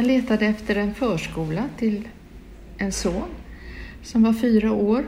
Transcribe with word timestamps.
Jag 0.00 0.06
letade 0.06 0.46
efter 0.46 0.76
en 0.76 0.94
förskola 0.94 1.64
till 1.78 2.08
en 2.78 2.92
son 2.92 3.28
som 4.02 4.22
var 4.22 4.32
fyra 4.32 4.72
år 4.72 5.04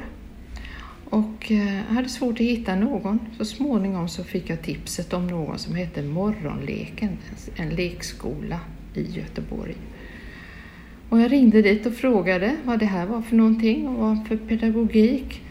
och 1.11 1.53
eh, 1.53 1.95
hade 1.95 2.09
svårt 2.09 2.35
att 2.35 2.47
hitta 2.47 2.75
någon. 2.75 3.19
Så 3.39 3.45
småningom 3.45 4.09
så 4.09 4.25
fick 4.25 4.51
jag 4.51 4.63
tipset 4.63 5.13
om 5.13 5.27
någon 5.27 5.59
som 5.59 5.75
hette 5.75 6.03
Morgonleken, 6.03 7.19
en 7.57 7.71
lekskola 7.71 8.61
i 8.95 9.03
Göteborg. 9.03 9.77
Och 11.09 11.21
jag 11.21 11.33
ringde 11.33 11.63
dit 11.63 11.87
och 11.87 11.95
frågade 11.95 12.57
vad 12.65 12.79
det 12.79 12.87
här 12.87 13.07
var 13.07 13.23
för 13.23 13.37
någonting 13.37 13.89
och 13.89 13.99
vad 13.99 14.29
för 14.29 14.37
pedagogik. 14.37 15.43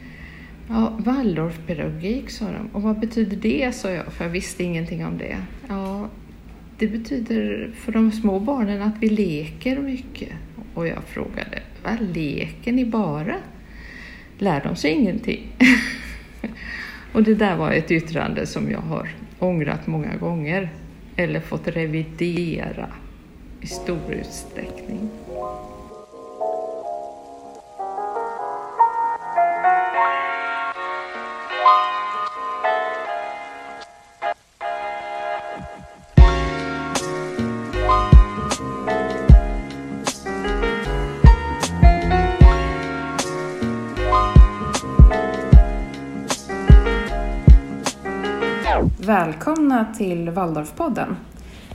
Ja, 0.69 0.97
Waldorfpedagogik 0.99 2.29
sa 2.29 2.45
de. 2.45 2.69
Och 2.73 2.81
vad 2.81 2.99
betyder 2.99 3.37
det, 3.37 3.75
sa 3.75 3.89
jag, 3.89 4.13
för 4.13 4.25
jag 4.25 4.31
visste 4.31 4.63
ingenting 4.63 5.05
om 5.05 5.17
det. 5.17 5.37
Ja, 5.67 6.09
det 6.81 6.87
betyder 6.87 7.71
för 7.75 7.91
de 7.91 8.11
små 8.11 8.39
barnen 8.39 8.81
att 8.81 8.95
vi 8.99 9.09
leker 9.09 9.79
mycket. 9.79 10.29
Och 10.73 10.87
jag 10.87 11.03
frågade, 11.03 11.61
vad 11.83 12.01
leker 12.15 12.71
ni 12.71 12.85
bara? 12.85 13.35
Lär 14.37 14.63
de 14.63 14.75
sig 14.75 14.91
ingenting? 14.91 15.47
och 17.13 17.23
det 17.23 17.35
där 17.35 17.57
var 17.57 17.71
ett 17.71 17.91
yttrande 17.91 18.45
som 18.45 18.71
jag 18.71 18.79
har 18.79 19.09
ångrat 19.39 19.87
många 19.87 20.15
gånger 20.15 20.69
eller 21.15 21.39
fått 21.39 21.67
revidera 21.67 22.87
i 23.61 23.67
stor 23.67 24.13
utsträckning. 24.13 25.09
Välkomna 49.11 49.93
till 49.97 50.29
Waldorfpodden. 50.29 51.15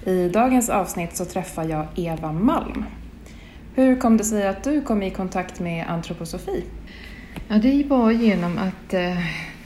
I 0.06 0.28
dagens 0.28 0.68
avsnitt 0.68 1.16
så 1.16 1.24
träffar 1.24 1.64
jag 1.64 1.86
Eva 1.96 2.32
Malm. 2.32 2.84
Hur 3.74 3.96
kom 3.96 4.16
det 4.16 4.24
sig 4.24 4.48
att 4.48 4.64
du 4.64 4.82
kom 4.82 5.02
i 5.02 5.10
kontakt 5.10 5.60
med 5.60 5.86
antroposofi? 5.88 6.64
Ja, 7.48 7.58
det 7.58 7.84
var 7.88 8.10
genom 8.10 8.58
att 8.58 8.94
eh, 8.94 9.18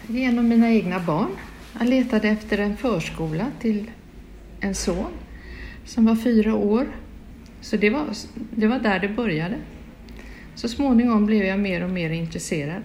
genom 0.06 0.48
mina 0.48 0.70
egna 0.70 1.00
barn. 1.00 1.28
Jag 1.78 1.88
letade 1.88 2.28
efter 2.28 2.58
en 2.58 2.76
förskola 2.76 3.46
till 3.60 3.90
en 4.60 4.74
son 4.74 5.12
som 5.84 6.06
var 6.06 6.16
fyra 6.16 6.54
år. 6.54 6.86
Så 7.60 7.76
det 7.76 7.90
var, 7.90 8.04
det 8.34 8.66
var 8.66 8.78
där 8.78 8.98
det 8.98 9.08
började. 9.08 9.56
Så 10.54 10.68
småningom 10.68 11.26
blev 11.26 11.42
jag 11.42 11.58
mer 11.58 11.84
och 11.84 11.90
mer 11.90 12.10
intresserad. 12.10 12.82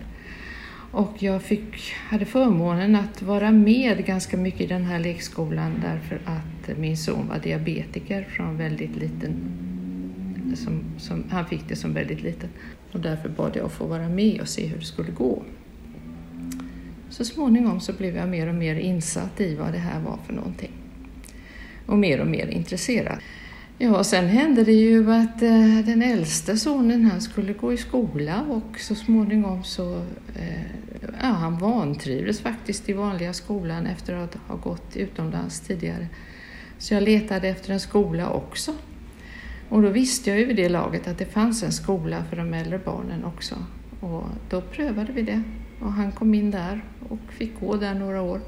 Och 0.96 1.24
jag 1.24 1.42
fick, 1.42 1.94
hade 1.94 2.26
förmånen 2.26 2.96
att 2.96 3.22
vara 3.22 3.52
med 3.52 4.06
ganska 4.06 4.38
mycket 4.38 4.62
i 4.62 4.68
den 4.68 4.84
här 4.84 5.00
lekskolan 5.00 5.72
därför 5.82 6.22
att 6.26 6.78
min 6.78 6.98
son 6.98 7.28
var 7.28 7.40
diabetiker 7.40 8.24
från 8.24 8.58
väldigt 8.58 8.96
liten. 8.96 9.34
Som, 10.56 10.84
som, 10.98 11.24
han 11.30 11.46
fick 11.46 11.70
det 11.70 11.76
som 11.76 11.94
väldigt 11.94 12.24
liten 12.24 12.50
och 12.92 13.00
därför 13.00 13.30
bad 13.30 13.56
jag 13.56 13.66
att 13.66 13.72
få 13.72 13.86
vara 13.86 14.10
med 14.10 14.42
och 14.42 14.48
se 14.48 14.68
hur 14.68 14.78
det 14.78 14.86
skulle 14.86 15.12
gå. 15.12 15.44
Så 17.10 17.26
småningom 17.26 17.80
så 17.80 17.94
blev 17.94 18.16
jag 18.16 18.30
mer 18.30 18.48
och 18.48 18.56
mer 18.56 18.76
insatt 18.76 19.42
i 19.42 19.56
vad 19.56 19.72
det 19.72 19.78
här 19.78 20.02
var 20.02 20.20
för 20.26 20.34
någonting 20.34 20.72
och 21.86 21.98
mer 21.98 22.22
och 22.22 22.28
mer 22.28 22.48
intresserad. 22.48 23.18
Ja, 23.78 24.04
sen 24.04 24.28
hände 24.28 24.64
det 24.64 24.72
ju 24.72 25.12
att 25.12 25.42
eh, 25.42 25.80
den 25.86 26.02
äldste 26.02 26.58
sonen 26.58 27.06
han 27.06 27.22
skulle 27.22 27.54
gå 27.54 27.74
i 27.74 27.78
skola 27.78 28.42
och 28.42 28.80
så 28.80 28.96
småningom 28.96 29.64
så 29.64 29.96
eh, 30.36 30.66
ja, 31.02 31.28
han 31.28 31.58
vantrivdes 31.58 32.40
faktiskt 32.40 32.90
i 32.90 32.94
vanliga 32.94 33.34
skolan 33.34 33.86
efter 33.86 34.16
att 34.16 34.36
ha 34.48 34.56
gått 34.56 34.96
utomlands 34.96 35.60
tidigare. 35.60 36.08
Så 36.78 36.94
jag 36.94 37.04
letade 37.04 37.48
efter 37.48 37.74
en 37.74 37.80
skola 37.80 38.30
också. 38.30 38.74
Och 39.70 39.82
då 39.82 39.90
visste 39.90 40.30
jag 40.30 40.40
ju 40.40 40.46
vid 40.46 40.56
det 40.56 40.70
laget 40.70 41.08
att 41.08 41.18
det 41.18 41.26
fanns 41.26 41.64
en 41.64 41.72
skola 41.72 42.24
för 42.30 42.36
de 42.36 42.54
äldre 42.54 42.80
barnen 42.86 43.26
också. 43.26 43.56
Och 44.00 44.24
då 44.50 44.62
prövade 44.62 45.12
vi 45.12 45.22
det 45.22 45.42
och 45.80 45.92
han 45.92 46.12
kom 46.12 46.34
in 46.34 46.52
där 46.52 46.84
och 47.10 47.20
fick 47.30 47.60
gå 47.60 47.76
där 47.76 47.94
några 47.94 48.22
år. 48.22 48.42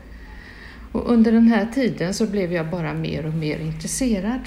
Och 0.91 1.11
under 1.11 1.31
den 1.31 1.47
här 1.47 1.67
tiden 1.73 2.13
så 2.13 2.27
blev 2.27 2.53
jag 2.53 2.69
bara 2.69 2.93
mer 2.93 3.25
och 3.25 3.33
mer 3.33 3.59
intresserad 3.59 4.41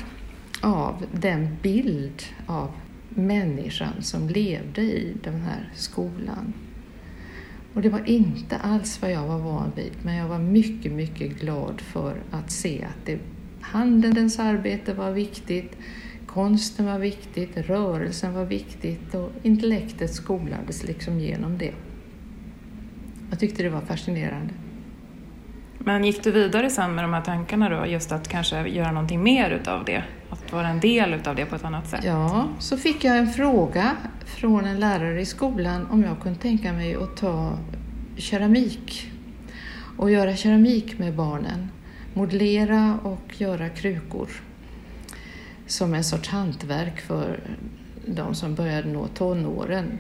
av 0.61 1.07
den 1.13 1.57
bild 1.63 2.23
av 2.47 2.71
människan 3.09 4.03
som 4.03 4.29
levde 4.29 4.83
i 4.83 5.17
den 5.23 5.41
här 5.41 5.71
skolan. 5.75 6.53
Och 7.75 7.83
det 7.83 7.89
var 7.89 8.09
inte 8.09 8.57
alls 8.57 9.03
vad 9.03 9.13
jag 9.13 9.27
var 9.27 9.39
van 9.39 9.73
vid, 9.77 9.93
men 10.03 10.15
jag 10.15 10.29
var 10.29 10.39
mycket, 10.39 10.93
mycket 10.93 11.41
glad 11.41 11.81
för 11.81 12.17
att 12.31 12.51
se 12.51 12.85
att 12.85 13.07
det, 13.07 13.19
handelns 13.61 14.39
arbete 14.39 14.95
var 14.95 15.11
viktigt, 15.11 15.77
konsten 16.27 16.87
var 16.87 16.99
viktigt, 16.99 17.57
rörelsen 17.57 18.35
var 18.35 18.45
viktigt 18.45 19.15
och 19.15 19.31
intellektet 19.43 20.15
skolades 20.15 20.85
liksom 20.85 21.21
genom 21.21 21.59
det. 21.59 21.73
Jag 23.31 23.39
tyckte 23.39 23.63
det 23.63 23.69
var 23.69 23.81
fascinerande. 23.81 24.55
Men 25.79 26.05
gick 26.05 26.25
du 26.25 26.31
vidare 26.31 26.71
sen 26.71 26.95
med 26.95 27.05
de 27.05 27.13
här 27.13 27.23
tankarna 27.23 27.69
då, 27.69 27.87
just 27.87 28.13
att 28.13 28.29
kanske 28.29 28.69
göra 28.69 28.93
någonting 28.93 29.23
mer 29.23 29.51
utav 29.51 29.85
det? 29.85 30.05
Att 30.31 30.53
vara 30.53 30.69
en 30.69 30.81
del 30.81 31.15
utav 31.15 31.37
det 31.37 31.47
på 31.47 31.57
ett 31.57 31.65
annat 31.65 31.89
sätt? 31.89 32.05
Ja, 32.05 32.49
så 32.59 32.77
fick 32.77 33.05
jag 33.05 33.19
en 33.19 33.33
fråga 33.33 33.97
från 34.25 34.65
en 34.65 34.81
lärare 34.81 35.21
i 35.21 35.27
skolan 35.27 35.87
om 35.91 36.03
jag 36.03 36.21
kunde 36.21 36.39
tänka 36.39 36.73
mig 36.73 36.95
att 36.95 37.17
ta 37.17 37.59
keramik 38.17 39.13
och 39.97 40.11
göra 40.11 40.37
keramik 40.37 40.99
med 40.99 41.15
barnen. 41.15 41.69
Modellera 42.15 42.99
och 43.03 43.41
göra 43.41 43.69
krukor 43.69 44.29
som 45.67 45.95
en 45.95 46.05
sorts 46.05 46.29
hantverk 46.29 47.01
för 47.01 47.41
de 48.07 48.35
som 48.35 48.55
började 48.55 48.89
nå 48.89 49.07
tonåren. 49.07 49.99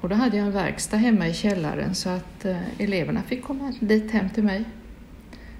Och 0.00 0.08
då 0.08 0.14
hade 0.14 0.36
jag 0.36 0.46
en 0.46 0.52
verkstad 0.52 0.96
hemma 0.96 1.28
i 1.28 1.34
källaren 1.34 1.94
så 1.94 2.08
att 2.08 2.44
eh, 2.44 2.80
eleverna 2.80 3.22
fick 3.22 3.42
komma 3.42 3.72
dit 3.80 4.10
hem 4.10 4.30
till 4.30 4.44
mig 4.44 4.64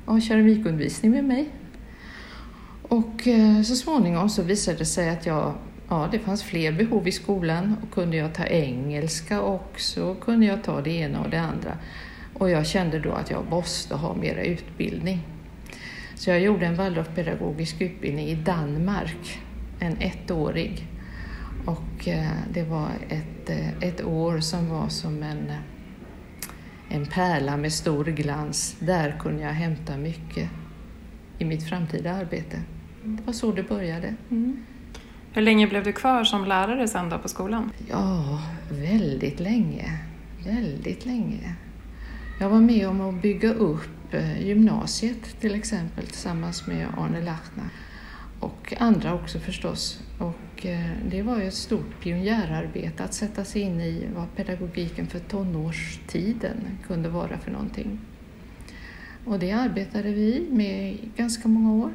och 0.05 0.13
ha 0.13 0.21
keramikundervisning 0.21 1.11
med 1.11 1.25
mig. 1.25 1.51
Och 2.91 3.27
eh, 3.27 3.63
så 3.63 3.77
småningom 3.77 4.29
så 4.29 4.43
visade 4.43 4.79
det 4.79 4.85
sig 4.85 5.11
att 5.11 5.27
jag, 5.27 5.55
ja, 5.89 6.09
det 6.13 6.19
fanns 6.19 6.43
fler 6.43 6.73
behov 6.73 7.09
i 7.09 7.13
skolan 7.13 7.77
och 7.83 7.95
kunde 7.95 8.17
jag 8.17 8.35
ta 8.35 8.45
engelska 8.45 9.43
också 9.43 10.15
kunde 10.15 10.47
jag 10.47 10.65
ta 10.65 10.81
det 10.81 10.91
ena 10.91 11.21
och 11.21 11.31
det 11.31 11.41
andra. 11.41 11.79
Och 12.35 12.51
jag 12.51 12.67
kände 12.67 12.99
då 12.99 13.13
att 13.13 13.31
jag 13.31 13.51
måste 13.51 13.95
ha 13.95 14.15
mera 14.15 14.43
utbildning. 14.43 15.21
Så 16.15 16.31
jag 16.31 16.41
gjorde 16.41 16.67
en 16.67 16.75
Waldorfpedagogisk 16.75 17.81
utbildning 17.81 18.27
i 18.27 18.35
Danmark, 18.35 19.41
en 19.81 19.97
ettårig. 20.01 20.87
Och 21.67 22.09
eh, 22.09 22.31
det 22.53 22.63
var 22.63 22.91
ett, 23.09 23.51
eh, 23.51 23.89
ett 23.89 24.05
år 24.05 24.41
som 24.41 24.69
var 24.69 24.89
som 24.89 25.23
en, 25.23 25.53
en 26.89 27.07
pärla 27.07 27.57
med 27.57 27.73
stor 27.73 28.05
glans. 28.05 28.77
Där 28.81 29.17
kunde 29.21 29.43
jag 29.43 29.53
hämta 29.53 29.97
mycket 29.97 30.49
i 31.39 31.45
mitt 31.45 31.69
framtida 31.69 32.13
arbete. 32.13 32.59
Det 33.05 33.27
var 33.27 33.33
så 33.33 33.53
det 33.53 33.63
började. 33.63 34.15
Mm. 34.31 34.57
Hur 35.33 35.43
länge 35.43 35.67
blev 35.67 35.85
du 35.85 35.93
kvar 35.93 36.25
som 36.25 36.45
lärare 36.45 36.89
sen 36.89 37.09
då 37.09 37.19
på 37.19 37.29
skolan? 37.29 37.73
Ja, 37.91 38.43
väldigt 38.71 39.41
länge. 39.41 39.99
Väldigt 40.45 41.07
länge. 41.07 41.55
Jag 42.41 42.51
var 42.51 42.61
med 42.61 42.89
om 42.89 43.01
att 43.01 43.23
bygga 43.23 43.55
upp 43.55 44.15
eh, 44.15 44.47
gymnasiet 44.47 45.41
till 45.41 45.55
exempel 45.55 46.07
tillsammans 46.07 46.67
med 46.67 46.87
Arne 46.99 47.21
Lachner 47.21 47.69
och 48.41 48.75
andra 48.79 49.15
också 49.15 49.39
förstås. 49.39 50.01
Och 50.19 50.67
eh, 50.67 50.91
det 51.11 51.23
var 51.23 51.41
ju 51.41 51.49
ett 51.49 51.55
stort 51.55 52.01
pionjärarbete 52.03 53.05
att 53.05 53.15
sätta 53.15 53.45
sig 53.45 53.63
in 53.63 53.81
i 53.81 54.07
vad 54.17 54.37
pedagogiken 54.37 55.07
för 55.07 55.19
tonårstiden 55.19 56.57
kunde 56.87 57.09
vara 57.09 57.39
för 57.39 57.51
någonting. 57.51 58.01
Och 59.25 59.39
det 59.39 59.53
arbetade 59.53 60.13
vi 60.13 60.47
med 60.51 60.93
i 60.93 61.09
ganska 61.17 61.49
många 61.49 61.85
år. 61.85 61.93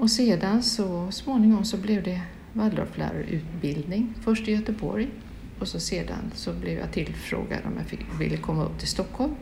Och 0.00 0.10
sedan 0.10 0.62
så 0.62 1.10
småningom 1.10 1.64
så 1.64 1.76
blev 1.76 2.02
det 2.02 2.20
Waldorflärarutbildning, 2.52 4.14
först 4.20 4.48
i 4.48 4.52
Göteborg 4.52 5.08
och 5.58 5.68
så 5.68 5.80
sedan 5.80 6.32
så 6.34 6.52
blev 6.52 6.78
jag 6.78 6.92
tillfrågad 6.92 7.58
om 7.64 7.72
jag 7.76 7.86
fick, 7.86 8.00
ville 8.20 8.36
komma 8.36 8.64
upp 8.64 8.78
till 8.78 8.88
Stockholm 8.88 9.34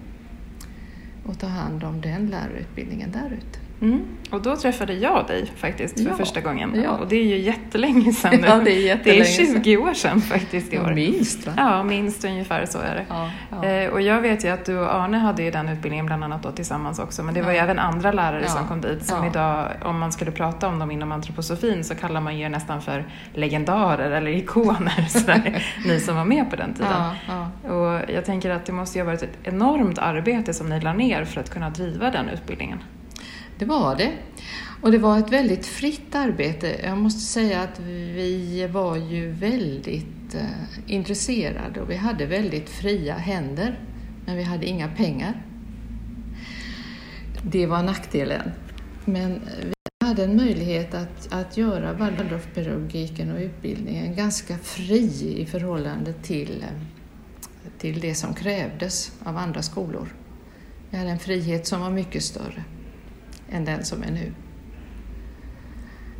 och 1.26 1.38
ta 1.38 1.46
hand 1.46 1.84
om 1.84 2.00
den 2.00 2.26
lärarutbildningen 2.26 3.12
där 3.12 3.38
ute. 3.38 3.67
Mm. 3.80 4.02
Och 4.30 4.42
då 4.42 4.56
träffade 4.56 4.92
jag 4.94 5.26
dig 5.26 5.52
faktiskt 5.56 6.00
för 6.00 6.10
Ja, 6.10 6.16
första 6.16 6.40
gången. 6.40 6.80
ja. 6.84 6.90
Och 6.90 7.08
det 7.08 7.16
är 7.16 7.24
ju 7.24 7.38
jättelänge 7.38 8.12
sedan 8.12 8.40
nu. 8.40 8.46
Ja, 8.46 8.54
det 8.54 8.60
är 8.60 8.64
det 8.64 8.80
jättelänge 8.80 9.20
är 9.20 9.24
sedan. 9.24 9.64
20 9.64 9.76
år 9.76 9.94
sedan 9.94 10.20
faktiskt 10.20 10.72
i 10.72 10.78
år. 10.78 10.92
Minst 10.94 11.46
va? 11.46 11.52
Ja, 11.56 11.82
minst 11.82 12.24
ungefär 12.24 12.66
så 12.66 12.78
är 12.78 12.94
det. 12.94 13.06
Ja. 13.08 13.64
Eh, 13.68 13.90
och 13.90 14.00
jag 14.00 14.20
vet 14.20 14.44
ju 14.44 14.48
att 14.48 14.64
du 14.64 14.78
och 14.78 14.94
Arne 14.94 15.18
hade 15.18 15.42
ju 15.42 15.50
den 15.50 15.68
utbildningen 15.68 16.06
bland 16.06 16.24
annat 16.24 16.42
då 16.42 16.50
tillsammans 16.50 16.98
också, 16.98 17.22
men 17.22 17.34
det 17.34 17.42
var 17.42 17.52
ju 17.52 17.58
även 17.58 17.78
andra 17.78 18.12
lärare 18.12 18.48
som 18.48 18.68
kom 18.68 18.80
dit 18.80 19.06
som 19.06 19.24
idag, 19.24 19.68
om 19.84 19.98
man 19.98 20.12
skulle 20.12 20.30
prata 20.30 20.68
om 20.68 20.78
dem 20.78 20.90
inom 20.90 21.12
antroposofin 21.12 21.84
så 21.84 21.94
kallar 21.94 22.20
man 22.20 22.38
ju 22.38 22.48
nästan 22.48 22.82
för 22.82 23.04
legendarer 23.34 24.10
eller 24.10 24.30
ikoner, 24.30 25.06
sådär, 25.08 25.66
ni 25.86 26.00
som 26.00 26.16
var 26.16 26.24
med 26.24 26.50
på 26.50 26.56
den 26.56 26.74
tiden. 26.74 27.02
Och 27.74 28.10
jag 28.14 28.24
tänker 28.24 28.50
att 28.50 28.66
det 28.66 28.72
måste 28.72 28.98
ju 28.98 29.04
ha 29.04 29.06
varit 29.10 29.22
ett 29.22 29.38
enormt 29.42 29.98
arbete 29.98 30.54
som 30.54 30.68
ni 30.68 30.80
la 30.80 30.92
ner 30.92 31.24
för 31.24 31.40
att 31.40 31.50
kunna 31.50 31.70
driva 31.70 32.10
den 32.10 32.28
utbildningen. 32.28 32.78
Det 33.58 33.64
var 33.64 33.96
det. 33.96 34.12
Och 34.82 34.92
det 34.92 34.98
var 34.98 35.18
ett 35.18 35.32
väldigt 35.32 35.66
fritt 35.66 36.14
arbete. 36.14 36.80
Jag 36.84 36.98
måste 36.98 37.20
säga 37.20 37.62
att 37.62 37.80
vi 37.80 38.68
var 38.72 38.96
ju 38.96 39.30
väldigt 39.30 40.34
eh, 40.34 40.92
intresserade 40.92 41.80
och 41.80 41.90
vi 41.90 41.96
hade 41.96 42.26
väldigt 42.26 42.70
fria 42.70 43.14
händer. 43.14 43.78
Men 44.26 44.36
vi 44.36 44.42
hade 44.42 44.66
inga 44.66 44.88
pengar. 44.88 45.42
Det 47.42 47.66
var 47.66 47.82
nackdelen. 47.82 48.50
Men 49.04 49.32
eh, 49.32 49.66
vi 50.00 50.06
hade 50.06 50.24
en 50.24 50.36
möjlighet 50.36 50.94
att, 50.94 51.32
att 51.32 51.56
göra 51.56 51.92
Waldorfpedagogiken 51.92 53.32
och 53.32 53.40
utbildningen 53.40 54.16
ganska 54.16 54.58
fri 54.58 55.36
i 55.38 55.46
förhållande 55.46 56.12
till, 56.12 56.62
eh, 56.62 57.70
till 57.78 58.00
det 58.00 58.14
som 58.14 58.34
krävdes 58.34 59.12
av 59.24 59.36
andra 59.36 59.62
skolor. 59.62 60.08
Vi 60.90 60.98
hade 60.98 61.10
en 61.10 61.18
frihet 61.18 61.66
som 61.66 61.80
var 61.80 61.90
mycket 61.90 62.22
större 62.22 62.64
än 63.52 63.64
den 63.64 63.84
som 63.84 64.02
är 64.02 64.10
nu. 64.10 64.32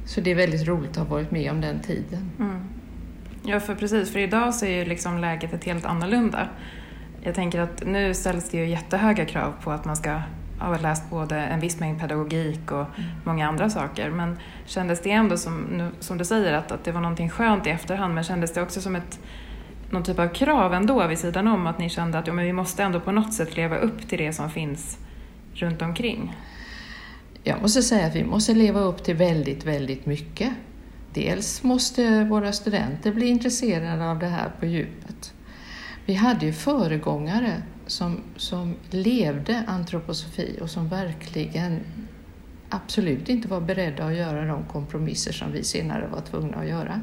Så 0.06 0.20
det 0.20 0.30
är 0.30 0.34
väldigt 0.34 0.68
roligt 0.68 0.90
att 0.90 0.96
ha 0.96 1.04
varit 1.04 1.30
med 1.30 1.50
om 1.50 1.60
den 1.60 1.80
tiden. 1.80 2.30
Mm. 2.38 2.64
Ja, 3.42 3.60
för 3.60 3.74
precis, 3.74 4.12
för 4.12 4.18
idag 4.18 4.54
så 4.54 4.66
är 4.66 4.78
ju 4.78 4.84
liksom 4.84 5.18
läget 5.18 5.52
ett 5.52 5.64
helt 5.64 5.84
annorlunda. 5.84 6.48
Jag 7.22 7.34
tänker 7.34 7.60
att 7.60 7.86
nu 7.86 8.14
ställs 8.14 8.50
det 8.50 8.58
ju 8.58 8.66
jättehöga 8.66 9.24
krav 9.24 9.54
på 9.62 9.70
att 9.70 9.84
man 9.84 9.96
ska 9.96 10.20
ha 10.58 10.78
läst 10.78 11.10
både 11.10 11.36
en 11.36 11.60
viss 11.60 11.80
mängd 11.80 12.00
pedagogik 12.00 12.72
och 12.72 12.86
många 13.24 13.48
andra 13.48 13.70
saker. 13.70 14.10
Men 14.10 14.38
kändes 14.66 15.02
det 15.02 15.10
ändå 15.10 15.36
som, 15.36 15.90
som 16.00 16.18
du 16.18 16.24
säger, 16.24 16.52
att, 16.52 16.72
att 16.72 16.84
det 16.84 16.92
var 16.92 17.00
någonting 17.00 17.30
skönt 17.30 17.66
i 17.66 17.70
efterhand, 17.70 18.14
men 18.14 18.24
kändes 18.24 18.54
det 18.54 18.62
också 18.62 18.80
som 18.80 18.96
ett 18.96 19.20
någon 19.90 20.02
typ 20.02 20.18
av 20.18 20.28
krav 20.28 20.74
ändå 20.74 21.06
vid 21.06 21.18
sidan 21.18 21.48
om 21.48 21.66
att 21.66 21.78
ni 21.78 21.88
kände 21.88 22.18
att 22.18 22.26
ja, 22.26 22.32
men 22.32 22.44
vi 22.44 22.52
måste 22.52 22.82
ändå 22.82 23.00
på 23.00 23.12
något 23.12 23.34
sätt 23.34 23.56
leva 23.56 23.76
upp 23.76 24.08
till 24.08 24.18
det 24.18 24.32
som 24.32 24.50
finns 24.50 24.98
runt 25.54 25.82
omkring? 25.82 26.36
Jag 27.44 27.62
måste 27.62 27.82
säga 27.82 28.06
att 28.06 28.16
vi 28.16 28.24
måste 28.24 28.54
leva 28.54 28.80
upp 28.80 29.04
till 29.04 29.16
väldigt, 29.16 29.64
väldigt 29.64 30.06
mycket. 30.06 30.52
Dels 31.14 31.62
måste 31.62 32.24
våra 32.24 32.52
studenter 32.52 33.12
bli 33.12 33.26
intresserade 33.26 34.10
av 34.10 34.18
det 34.18 34.26
här 34.26 34.52
på 34.60 34.66
djupet. 34.66 35.34
Vi 36.06 36.14
hade 36.14 36.46
ju 36.46 36.52
föregångare 36.52 37.62
som, 37.86 38.20
som 38.36 38.74
levde 38.90 39.64
antroposofi 39.66 40.58
och 40.60 40.70
som 40.70 40.88
verkligen 40.88 41.80
absolut 42.68 43.28
inte 43.28 43.48
var 43.48 43.60
beredda 43.60 44.04
att 44.04 44.16
göra 44.16 44.44
de 44.44 44.64
kompromisser 44.64 45.32
som 45.32 45.52
vi 45.52 45.64
senare 45.64 46.06
var 46.06 46.20
tvungna 46.20 46.56
att 46.56 46.68
göra. 46.68 47.00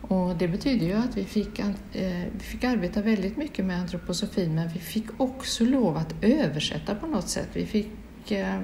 Och 0.00 0.36
det 0.36 0.48
betyder 0.48 0.86
ju 0.86 0.92
att 0.92 1.16
vi 1.16 1.24
fick, 1.24 1.58
eh, 1.58 2.24
vi 2.32 2.40
fick 2.40 2.64
arbeta 2.64 3.02
väldigt 3.02 3.36
mycket 3.36 3.64
med 3.64 3.80
antroposofin 3.80 4.54
men 4.54 4.68
vi 4.68 4.78
fick 4.78 5.06
också 5.16 5.64
lov 5.64 5.96
att 5.96 6.14
översätta 6.22 6.94
på 6.94 7.06
något 7.06 7.28
sätt. 7.28 7.48
Vi 7.52 7.66
fick 7.66 8.30
eh, 8.30 8.60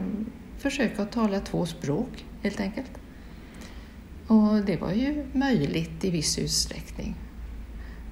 försöka 0.62 1.02
att 1.02 1.12
tala 1.12 1.40
två 1.40 1.66
språk 1.66 2.24
helt 2.42 2.60
enkelt. 2.60 2.90
Och 4.26 4.64
det 4.66 4.76
var 4.76 4.92
ju 4.92 5.24
möjligt 5.32 6.04
i 6.04 6.10
viss 6.10 6.38
utsträckning. 6.38 7.14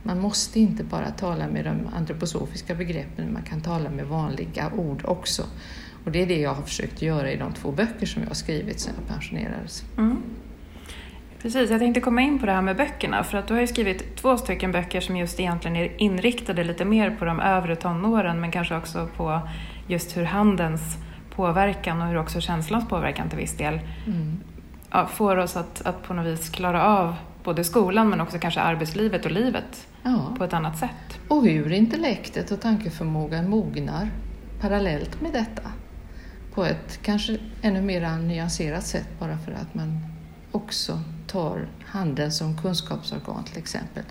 Man 0.02 0.20
måste 0.20 0.60
inte 0.60 0.84
bara 0.84 1.10
tala 1.10 1.48
med 1.48 1.64
de 1.64 1.94
antroposofiska 1.96 2.74
begreppen, 2.74 3.32
man 3.32 3.42
kan 3.42 3.60
tala 3.60 3.90
med 3.90 4.06
vanliga 4.06 4.72
ord 4.76 5.02
också. 5.04 5.42
Och 6.04 6.12
det 6.12 6.22
är 6.22 6.26
det 6.26 6.40
jag 6.40 6.54
har 6.54 6.62
försökt 6.62 7.02
göra 7.02 7.32
i 7.32 7.36
de 7.36 7.52
två 7.52 7.72
böcker 7.72 8.06
som 8.06 8.22
jag 8.22 8.28
har 8.28 8.34
skrivit 8.34 8.80
sedan 8.80 8.94
jag 8.98 9.08
pensionerades. 9.08 9.84
Mm. 9.98 10.22
Precis, 11.42 11.70
jag 11.70 11.80
tänkte 11.80 12.00
komma 12.00 12.20
in 12.20 12.38
på 12.38 12.46
det 12.46 12.52
här 12.52 12.62
med 12.62 12.76
böckerna 12.76 13.24
för 13.24 13.38
att 13.38 13.48
du 13.48 13.54
har 13.54 13.60
ju 13.60 13.66
skrivit 13.66 14.16
två 14.16 14.36
stycken 14.36 14.72
böcker 14.72 15.00
som 15.00 15.16
just 15.16 15.40
egentligen 15.40 15.76
är 15.76 16.02
inriktade 16.02 16.64
lite 16.64 16.84
mer 16.84 17.10
på 17.10 17.24
de 17.24 17.40
övre 17.40 17.76
tonåren 17.76 18.40
men 18.40 18.50
kanske 18.50 18.76
också 18.76 19.08
på 19.16 19.40
just 19.86 20.16
hur 20.16 20.24
handens 20.24 20.96
påverkan 21.40 22.02
och 22.02 22.08
hur 22.08 22.16
också 22.18 22.40
känslans 22.40 22.88
påverkan 22.88 23.28
till 23.28 23.38
viss 23.38 23.56
del 23.56 23.80
Mm. 24.06 24.40
ja, 24.90 25.06
får 25.06 25.36
oss 25.36 25.56
att, 25.56 25.82
att 25.86 26.02
på 26.02 26.14
något 26.14 26.26
vis 26.26 26.48
klara 26.50 26.84
av 26.86 27.14
både 27.44 27.64
skolan 27.64 28.08
men 28.10 28.20
också 28.20 28.38
kanske 28.38 28.60
arbetslivet 28.60 29.24
och 29.24 29.30
livet 29.30 29.86
Ja. 30.02 30.34
på 30.38 30.44
ett 30.44 30.52
annat 30.52 30.78
sätt. 30.78 31.20
Och 31.28 31.44
hur 31.46 31.72
intellektet 31.72 32.50
och 32.50 32.60
tankeförmågan 32.60 33.50
mognar 33.50 34.10
parallellt 34.60 35.20
med 35.20 35.32
detta 35.32 35.62
på 36.54 36.64
ett 36.64 36.98
kanske 37.02 37.38
ännu 37.62 37.82
mer 37.82 38.18
nyanserat 38.18 38.84
sätt 38.84 39.08
bara 39.18 39.38
för 39.38 39.52
att 39.52 39.74
man 39.74 39.98
också 40.52 41.00
tar 41.26 41.66
handen 41.86 42.32
som 42.32 42.58
kunskapsorgan 42.62 43.44
till 43.44 43.58
exempel. 43.58 44.02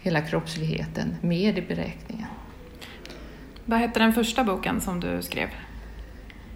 Hela 0.00 0.20
kroppsligheten 0.20 1.16
med 1.20 1.58
i 1.58 1.62
beräkningen. 1.62 2.26
Vad 3.64 3.78
hette 3.78 4.00
den 4.00 4.12
första 4.12 4.44
boken 4.44 4.80
som 4.80 5.00
du 5.00 5.22
skrev? 5.22 5.48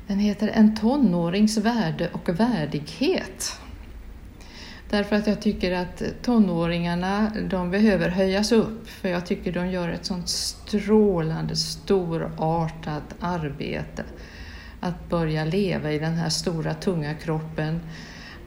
Den 0.07 0.19
heter 0.19 0.49
En 0.49 0.77
tonårings 0.77 1.57
värde 1.57 2.11
och 2.13 2.29
värdighet. 2.29 3.61
Därför 4.91 5.17
att 5.17 5.27
jag 5.27 5.43
tycker 5.43 5.73
att 5.73 6.03
tonåringarna 6.23 7.33
de 7.51 7.71
behöver 7.71 8.09
höjas 8.09 8.53
upp 8.53 8.89
för 8.89 9.09
jag 9.09 9.27
tycker 9.27 9.53
de 9.53 9.71
gör 9.71 9.89
ett 9.89 10.05
sånt 10.05 10.29
strålande, 10.29 11.57
storartat 11.57 13.15
arbete. 13.21 14.05
Att 14.81 15.09
börja 15.09 15.45
leva 15.45 15.93
i 15.93 15.99
den 15.99 16.15
här 16.15 16.29
stora, 16.29 16.75
tunga 16.75 17.15
kroppen, 17.15 17.81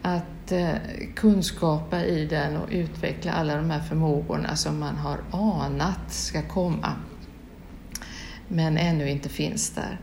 att 0.01 0.51
eh, 0.51 0.69
kunskapa 1.15 2.03
i 2.03 2.25
den 2.25 2.57
och 2.57 2.69
utveckla 2.71 3.31
alla 3.31 3.55
de 3.55 3.69
här 3.69 3.81
förmågorna 3.81 4.55
som 4.55 4.79
man 4.79 4.95
har 4.95 5.19
anat 5.31 6.13
ska 6.13 6.41
komma, 6.41 6.93
men 8.47 8.77
ännu 8.77 9.09
inte 9.09 9.29
finns 9.29 9.69
där. 9.69 9.99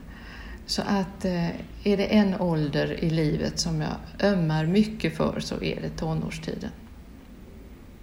Så 0.66 0.82
att 0.82 1.24
eh, 1.24 1.48
är 1.84 1.96
det 1.96 2.04
en 2.14 2.40
ålder 2.40 3.04
i 3.04 3.10
livet 3.10 3.58
som 3.58 3.80
jag 3.80 4.30
ömmar 4.32 4.66
mycket 4.66 5.16
för 5.16 5.40
så 5.40 5.54
är 5.62 5.80
det 5.82 5.88
tonårstiden. 5.88 6.70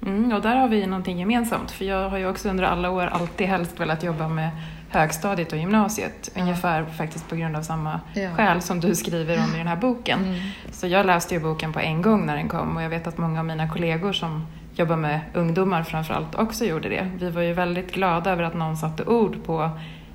Mm, 0.05 0.33
och 0.33 0.41
där 0.41 0.55
har 0.55 0.67
vi 0.67 0.87
någonting 0.87 1.19
gemensamt 1.19 1.71
för 1.71 1.85
jag 1.85 2.09
har 2.09 2.17
ju 2.17 2.27
också 2.29 2.49
under 2.49 2.63
alla 2.63 2.89
år 2.89 3.01
alltid 3.07 3.47
helst 3.47 3.79
velat 3.79 4.03
jobba 4.03 4.27
med 4.27 4.49
högstadiet 4.89 5.51
och 5.53 5.57
gymnasiet. 5.57 6.31
Ja. 6.35 6.41
Ungefär 6.41 6.85
faktiskt 6.85 7.29
på 7.29 7.35
grund 7.35 7.55
av 7.55 7.61
samma 7.61 7.99
Ja. 8.13 8.29
skäl 8.35 8.61
som 8.61 8.79
du 8.79 8.95
skriver 8.95 9.37
om 9.37 9.55
i 9.55 9.57
den 9.57 9.67
här 9.67 9.75
boken. 9.75 10.19
Mm. 10.25 10.39
Så 10.71 10.87
jag 10.87 11.05
läste 11.05 11.33
ju 11.33 11.39
boken 11.39 11.73
på 11.73 11.79
en 11.79 12.01
gång 12.01 12.25
när 12.25 12.35
den 12.35 12.47
kom 12.49 12.77
och 12.77 12.83
jag 12.83 12.89
vet 12.89 13.07
att 13.07 13.17
många 13.17 13.39
av 13.39 13.45
mina 13.45 13.69
kollegor 13.69 14.13
som 14.13 14.47
jobbar 14.75 14.95
med 14.95 15.19
ungdomar 15.33 15.83
framförallt 15.83 16.35
också 16.35 16.65
gjorde 16.65 16.89
det. 16.89 17.11
Vi 17.15 17.29
var 17.29 17.41
ju 17.41 17.53
väldigt 17.53 17.91
glada 17.93 18.31
över 18.31 18.43
att 18.43 18.53
någon 18.53 18.77
satte 18.77 19.03
ord 19.03 19.43
på 19.43 19.69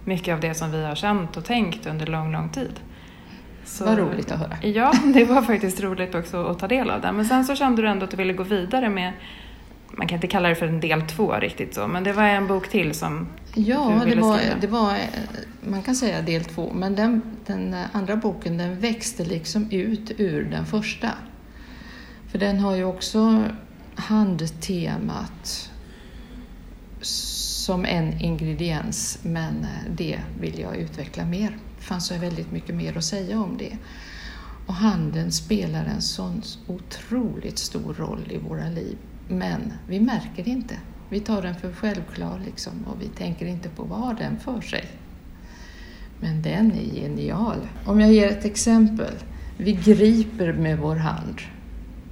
mycket 0.07 0.35
av 0.35 0.41
det 0.41 0.55
som 0.55 0.71
vi 0.71 0.85
har 0.85 0.95
känt 0.95 1.37
och 1.37 1.45
tänkt 1.45 1.87
under 1.87 2.07
lång, 2.07 2.33
lång 2.33 2.49
tid. 2.49 2.81
Så, 3.65 3.85
Vad 3.85 3.99
roligt 3.99 4.33
att 4.33 4.39
höra. 4.39 4.57
Ja, 4.63 4.93
det 5.15 5.25
var 5.25 5.43
faktiskt 5.43 5.81
roligt 5.81 6.15
också 6.15 6.45
att 6.47 6.59
ta 6.59 6.69
del 6.69 6.91
av 6.91 7.01
det. 7.01 7.13
Men 7.13 7.25
sen 7.25 7.45
så 7.45 7.55
kände 7.57 7.83
du 7.83 7.89
ändå 7.89 8.05
att 8.05 8.11
du 8.11 8.17
ville 8.17 8.33
gå 8.33 8.43
vidare 8.43 8.89
med, 8.89 9.13
man 9.91 10.07
kan 10.09 10.17
inte 10.17 10.27
kalla 10.27 10.49
det 10.49 10.55
för 10.55 10.67
en 10.67 10.81
del 10.81 11.03
två 11.03 11.33
riktigt 11.33 11.75
så, 11.75 11.87
men 11.87 12.05
det 12.05 12.13
var 12.13 12.23
en 12.23 12.47
bok 12.47 12.69
till 12.69 12.95
som 12.95 13.27
Ja, 13.55 13.93
du 13.95 13.99
det 14.01 14.07
ville 14.11 14.21
var, 14.23 14.39
skriva. 14.39 14.55
det 14.61 14.67
var, 14.67 14.97
man 15.69 15.83
kan 15.83 15.95
säga 15.95 16.23
del 16.23 16.45
två, 16.45 16.73
men 16.75 16.95
den, 16.95 17.23
den 17.47 17.77
andra 17.93 18.17
boken 18.17 18.59
den 18.59 18.81
växte 18.81 19.25
liksom 19.25 19.71
ut 19.71 20.13
ur 20.19 20.45
den 20.51 20.67
första. 20.67 21.09
För 22.31 22.39
den 22.39 22.59
har 22.61 22.77
ju 22.77 22.85
också 22.85 23.43
handtemat 23.95 25.71
som 27.67 27.85
en 27.85 28.21
ingrediens, 28.21 29.19
men 29.23 29.55
eh, 29.65 29.91
det 29.97 30.19
vill 30.41 30.59
jag 30.59 30.77
utveckla 30.77 31.25
mer. 31.25 31.59
Det 31.79 31.85
fanns 31.85 32.13
väldigt 32.13 32.53
mycket 32.53 32.75
mer 32.75 32.97
att 32.97 33.05
säga 33.05 33.41
om 33.41 33.57
det. 33.59 33.77
Och 34.67 34.75
handen 34.75 35.33
spelar 35.33 35.85
en 35.85 36.03
sån 36.03 36.43
otroligt 36.67 37.59
stor 37.59 37.95
roll 37.95 38.29
i 38.31 38.39
våra 38.39 38.69
liv, 38.69 38.97
men 39.29 39.73
vi 39.89 40.01
märker 40.01 40.45
det 40.45 40.51
inte. 40.51 40.75
Vi 41.11 41.21
tar 41.21 41.43
den 41.43 41.55
för 41.55 41.73
självklar 41.73 42.41
liksom, 42.45 42.73
och 42.87 43.03
vi 43.03 43.09
tänker 43.09 43.47
inte 43.47 43.69
på 43.69 43.83
vad 43.83 43.99
har 43.99 44.15
den 44.15 44.39
för 44.39 44.61
sig. 44.61 44.85
Men 46.21 46.43
den 46.43 46.73
är 46.73 46.95
genial. 46.95 47.69
Om 47.87 48.01
jag 48.01 48.13
ger 48.13 48.29
ett 48.29 48.45
exempel. 48.45 49.15
Vi 49.57 49.73
griper 49.73 50.53
med 50.53 50.79
vår 50.79 50.97
hand 50.97 51.41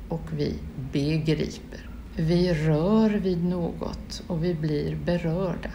och 0.09 0.29
vi 0.33 0.55
begriper. 0.93 1.94
Vi 2.17 2.55
rör 2.55 3.11
vid 3.11 3.45
något 3.45 4.23
och 4.27 4.45
vi 4.45 4.55
blir 4.55 4.97
berörda. 4.97 5.71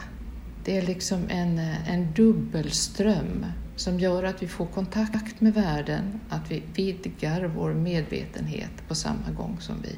Det 0.65 0.77
är 0.77 0.81
liksom 0.81 1.19
en, 1.29 1.59
en 1.87 2.13
dubbelström 2.13 3.45
som 3.75 3.99
gör 3.99 4.23
att 4.23 4.43
vi 4.43 4.47
får 4.47 4.65
kontakt 4.65 5.41
med 5.41 5.53
världen, 5.53 6.19
att 6.29 6.51
vi 6.51 6.63
vidgar 6.73 7.45
vår 7.45 7.73
medvetenhet 7.73 8.87
på 8.87 8.95
samma 8.95 9.31
gång 9.37 9.57
som 9.59 9.75
vi 9.81 9.95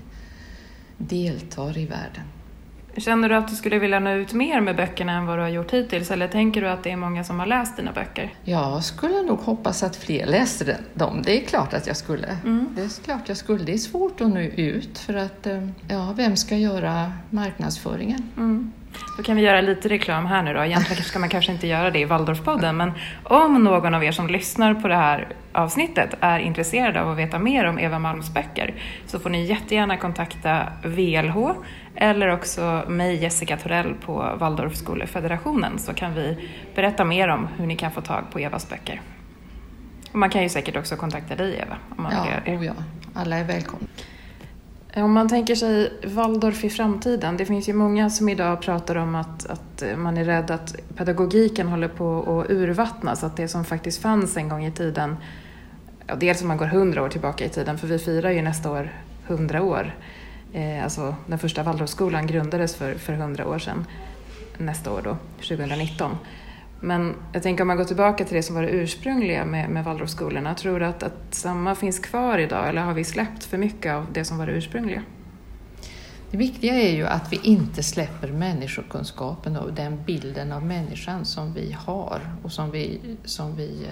deltar 0.98 1.78
i 1.78 1.86
världen. 1.86 2.26
Känner 2.98 3.30
du 3.30 3.36
att 3.36 3.48
du 3.48 3.56
skulle 3.56 3.80
vilja 3.80 4.00
nå 4.00 4.12
ut 4.12 4.34
mer 4.34 4.62
med 4.62 4.76
böckerna 4.76 5.12
än 5.12 5.26
vad 5.26 5.38
du 5.38 5.42
har 5.42 5.50
gjort 5.50 5.72
hittills 5.74 6.12
eller 6.12 6.28
tänker 6.28 6.62
du 6.62 6.70
att 6.70 6.84
det 6.84 6.92
är 6.92 6.96
många 6.96 7.24
som 7.24 7.40
har 7.40 7.46
läst 7.46 7.78
dina 7.78 7.92
böcker? 7.92 8.34
Jag 8.44 8.84
skulle 8.84 9.22
nog 9.22 9.40
hoppas 9.40 9.84
att 9.84 9.96
fler 9.96 10.26
läste 10.26 10.78
dem. 10.94 11.22
Det 11.26 11.42
är 11.42 11.46
klart 11.46 11.74
att 11.74 11.88
jag 11.88 11.98
skulle. 11.98 12.38
Mm. 12.46 12.68
Det 12.76 12.82
är 12.82 13.04
klart 13.04 13.30
jag 13.30 13.38
skulle. 13.38 13.64
Det 13.64 13.74
är 13.74 13.78
svårt 13.78 14.22
att 14.22 14.30
nå 14.30 14.40
ut 14.40 14.98
för 14.98 15.14
att, 15.14 15.48
eh, 15.48 15.68
ja, 15.88 16.14
vem 16.18 16.36
ska 16.36 16.58
göra 16.58 17.14
marknadsföringen? 17.30 18.24
Mm. 18.38 18.72
Då 19.18 19.24
kan 19.24 19.36
vi 19.36 19.42
göra 19.42 19.62
lite 19.62 19.90
reklam 19.90 20.26
här 20.26 20.44
nu 20.44 20.54
då. 20.54 20.66
Egentligen 20.66 21.04
ska 21.04 21.20
man 21.20 21.30
kanske 21.30 21.52
inte 21.52 21.68
göra 21.68 21.92
det 21.92 22.00
i 22.00 22.06
Waldorfpodden, 22.06 22.78
men 22.78 22.92
om 23.24 23.64
någon 23.64 23.94
av 23.94 24.04
er 24.04 24.12
som 24.12 24.28
lyssnar 24.28 24.74
på 24.74 24.88
det 24.88 24.96
här 24.96 25.28
avsnittet 25.54 26.16
är 26.20 26.40
intresserad 26.40 26.98
av 26.98 27.12
att 27.12 27.18
veta 27.18 27.40
mer 27.40 27.66
om 27.66 27.80
Eva 27.80 28.00
Malms 28.00 28.34
böcker 28.34 28.74
så 29.06 29.20
får 29.20 29.30
ni 29.30 29.46
jättegärna 29.46 29.98
kontakta 29.98 30.68
VLH 30.84 31.52
eller 31.96 32.28
också 32.28 32.84
mig, 32.88 33.16
Jessica 33.16 33.58
Torell 33.58 33.94
på 33.94 34.36
Waldorfskolefederationen 34.40 35.80
så 35.80 35.94
kan 35.94 36.14
vi 36.14 36.50
berätta 36.76 37.06
mer 37.06 37.28
om 37.28 37.48
hur 37.58 37.66
ni 37.66 37.76
kan 37.76 37.92
få 37.92 38.02
tag 38.02 38.24
på 38.32 38.40
Evas 38.40 38.70
böcker. 38.70 39.02
Och 40.12 40.20
man 40.20 40.30
kan 40.30 40.44
ju 40.44 40.50
säkert 40.50 40.76
också 40.76 40.96
kontakta 40.96 41.36
dig 41.36 41.56
Eva. 41.56 41.78
Om 41.98 42.04
man 42.04 42.12
ja, 42.12 42.26
vill 42.46 42.58
oh 42.58 42.66
ja, 42.66 42.74
alla 43.14 43.38
är 43.38 43.44
välkomna. 43.44 43.88
Eh, 44.92 45.06
om 45.06 45.12
man 45.12 45.30
tänker 45.30 45.56
sig 45.56 45.94
Waldorf 46.04 46.64
i 46.64 46.70
framtiden, 46.70 47.38
det 47.38 47.46
finns 47.46 47.70
ju 47.70 47.74
många 47.74 48.10
som 48.10 48.30
idag 48.30 48.62
pratar 48.62 48.96
om 48.96 49.16
att, 49.16 49.46
att 49.46 49.84
man 49.98 50.18
är 50.18 50.26
rädd 50.26 50.52
att 50.52 50.76
pedagogiken 50.96 51.68
håller 51.68 51.88
på 51.88 52.40
att 52.42 52.52
urvattnas, 52.52 53.24
att 53.24 53.38
det 53.38 53.48
som 53.48 53.66
faktiskt 53.66 54.02
fanns 54.02 54.38
en 54.38 54.50
gång 54.50 54.66
i 54.66 54.72
tiden, 54.72 55.18
ja, 56.08 56.16
dels 56.16 56.42
om 56.42 56.48
man 56.48 56.58
går 56.58 56.66
hundra 56.66 57.04
år 57.04 57.10
tillbaka 57.10 57.46
i 57.46 57.50
tiden, 57.50 57.78
för 57.78 57.88
vi 57.88 58.00
firar 58.00 58.30
ju 58.30 58.42
nästa 58.42 58.72
år 58.72 58.92
hundra 59.28 59.64
år, 59.64 59.96
eh, 60.54 60.84
alltså 60.84 61.16
den 61.28 61.40
första 61.40 61.64
Waldorfskolan 61.64 62.28
grundades 62.28 62.76
för 62.76 63.18
hundra 63.18 63.48
år 63.48 63.60
sedan, 63.60 63.86
nästa 64.58 64.92
år 64.92 65.02
då, 65.04 65.18
2019. 65.38 66.18
Men 66.84 67.16
jag 67.34 67.44
tänker 67.44 67.64
om 67.64 67.68
man 67.68 67.78
går 67.78 67.84
tillbaka 67.84 68.26
till 68.26 68.36
det 68.36 68.44
som 68.44 68.56
var 68.56 68.62
det 68.62 68.70
ursprungliga 68.70 69.46
med, 69.46 69.70
med 69.70 69.84
Waldorfskolorna, 69.84 70.56
tror 70.56 70.80
du 70.80 70.86
att, 70.86 71.04
att 71.04 71.36
samma 71.36 71.76
finns 71.76 72.00
kvar 72.00 72.38
idag 72.38 72.70
eller 72.70 72.82
har 72.82 72.94
vi 72.94 73.04
släppt 73.04 73.44
för 73.44 73.58
mycket 73.58 73.94
av 73.94 74.06
det 74.14 74.26
som 74.26 74.38
var 74.38 74.46
det 74.46 74.52
ursprungliga? 74.52 75.04
Det 76.32 76.38
viktiga 76.38 76.74
är 76.74 76.96
ju 76.96 77.08
att 77.08 77.34
vi 77.34 77.40
inte 77.44 77.84
släpper 77.84 78.32
människokunskapen 78.32 79.58
och 79.58 79.74
den 79.74 80.04
bilden 80.06 80.52
av 80.52 80.66
människan 80.66 81.26
som 81.26 81.54
vi 81.54 81.72
har 81.72 82.22
och 82.44 82.52
som 82.52 82.72
vi, 82.72 83.00
som 83.26 83.56
vi 83.56 83.88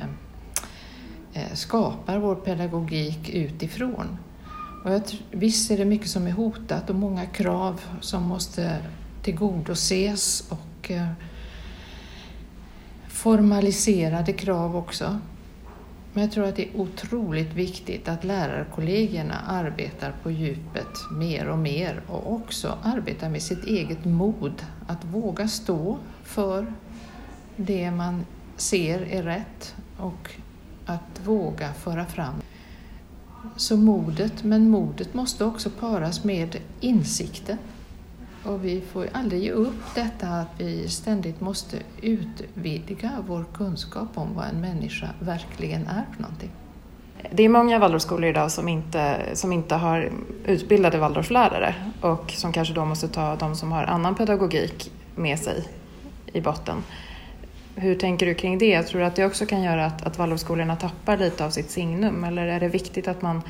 eh, 1.34 1.44
eh, 1.44 1.54
skapar 1.54 2.18
vår 2.18 2.36
pedagogik 2.36 3.30
utifrån. 3.30 4.18
Och 4.84 4.92
jag, 4.92 5.02
visst 5.32 5.72
är 5.72 5.78
det 5.78 5.86
mycket 5.86 6.10
som 6.10 6.28
är 6.28 6.32
hotat 6.32 6.90
och 6.90 6.96
många 6.96 7.26
krav 7.26 7.82
som 8.02 8.24
måste 8.24 8.78
tillgodoses 9.24 10.48
och 10.50 10.92
eh, 10.92 11.08
formaliserade 13.20 14.34
krav 14.34 14.76
också. 14.78 15.20
Men 16.14 16.24
jag 16.24 16.32
tror 16.32 16.46
att 16.46 16.56
det 16.56 16.70
är 16.70 16.80
otroligt 16.80 17.54
viktigt 17.54 18.08
att 18.08 18.24
lärarkollegierna 18.24 19.36
arbetar 19.48 20.14
på 20.24 20.32
djupet 20.32 21.12
mer 21.12 21.50
och 21.50 21.58
mer 21.58 22.02
och 22.08 22.34
också 22.34 22.78
arbetar 22.84 23.30
med 23.30 23.42
sitt 23.42 23.64
eget 23.64 24.06
mod 24.06 24.66
att 24.88 25.06
våga 25.06 25.48
stå 25.48 25.98
för 26.24 26.74
det 27.56 27.92
man 27.92 28.26
ser 28.58 29.02
är 29.02 29.24
rätt 29.24 29.76
och 29.98 30.32
att 30.86 31.22
våga 31.26 31.74
föra 31.74 32.06
fram. 32.06 32.34
Så 33.56 33.78
modet, 33.78 34.44
men 34.44 34.70
modet 34.70 35.14
måste 35.14 35.46
också 35.46 35.70
paras 35.70 36.24
med 36.24 36.58
insikten 36.80 37.58
och 38.44 38.66
vi 38.66 38.82
får 38.82 39.10
aldrig 39.14 39.44
ge 39.44 39.52
upp 39.52 39.96
detta 39.96 40.28
att 40.28 40.48
vi 40.58 40.88
ständigt 40.90 41.42
måste 41.42 41.78
utvidga 42.02 43.12
vår 43.28 43.46
kunskap 43.54 44.08
om 44.16 44.36
vad 44.36 44.46
en 44.46 44.62
människa 44.62 45.10
verkligen 45.20 45.88
är 45.88 46.06
för 46.16 46.22
någonting. 46.22 46.52
Det 47.32 47.44
är 47.44 47.50
många 47.50 47.80
Waldorfskolor 47.80 48.30
idag 48.30 48.52
som 48.52 48.68
inte, 48.68 49.20
som 49.34 49.54
inte 49.54 49.76
har 49.76 50.12
utbildade 50.46 50.98
Waldorflärare 50.98 51.76
och 52.02 52.32
som 52.32 52.54
kanske 52.54 52.74
då 52.74 52.86
måste 52.86 53.08
ta 53.08 53.36
de 53.36 53.56
som 53.56 53.72
har 53.72 53.84
annan 53.84 54.16
pedagogik 54.16 54.92
med 55.16 55.40
sig 55.40 55.68
i 56.34 56.42
botten. 56.42 56.84
Hur 57.76 57.96
tänker 57.96 58.26
du 58.26 58.34
kring 58.34 58.58
det? 58.58 58.84
Tror 58.84 59.02
du 59.02 59.08
att 59.08 59.16
det 59.16 59.26
också 59.26 59.46
kan 59.46 59.64
göra 59.64 59.86
att, 59.86 60.06
att 60.06 60.18
Waldorfskolorna 60.18 60.76
tappar 60.76 61.18
lite 61.18 61.46
av 61.46 61.50
sitt 61.50 61.72
signum 61.72 62.24
eller 62.24 62.48
är 62.48 62.60
det 62.60 62.68
viktigt 62.68 63.08
att 63.08 63.22
man 63.22 63.42